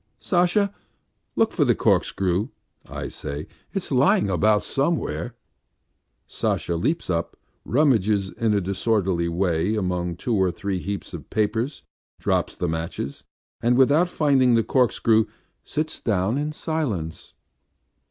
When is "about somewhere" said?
4.31-5.35